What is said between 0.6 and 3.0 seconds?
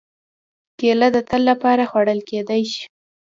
کېله د تل لپاره خوړل کېدای شي.